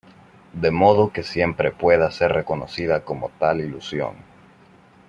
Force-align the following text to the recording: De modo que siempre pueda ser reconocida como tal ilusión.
De 0.53 0.71
modo 0.71 1.13
que 1.13 1.21
siempre 1.21 1.69
pueda 1.71 2.09
ser 2.09 2.31
reconocida 2.31 3.05
como 3.05 3.29
tal 3.37 3.61
ilusión. 3.61 4.15